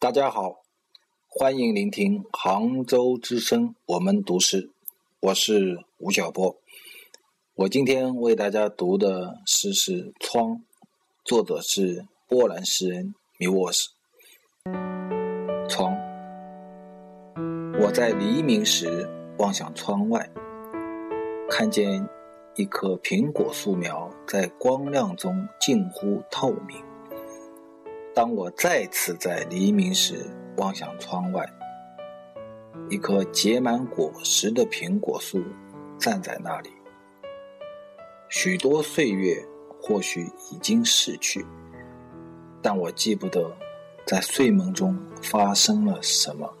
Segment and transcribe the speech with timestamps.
[0.00, 0.60] 大家好，
[1.26, 4.70] 欢迎聆听杭州之声，我们读诗，
[5.18, 6.56] 我是吴晓波。
[7.56, 10.50] 我今天为大家读的诗是《窗》，
[11.24, 13.88] 作者是波兰诗人米沃斯。
[15.68, 15.92] 窗，
[17.80, 20.30] 我在黎明时望向窗外，
[21.50, 22.08] 看见
[22.54, 26.87] 一棵苹果树苗在光亮中近乎透明。
[28.18, 31.48] 当我再次在黎明时望向窗外，
[32.90, 35.40] 一棵结满果实的苹果树
[36.00, 36.68] 站在那里。
[38.28, 39.40] 许多岁月
[39.80, 41.46] 或许已经逝去，
[42.60, 43.56] 但我记不得
[44.04, 46.52] 在睡梦中发生了什么。